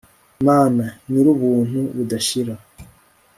mana, 0.45 0.85
nyir'ubuntu 1.11 1.79
budashir. 1.95 2.47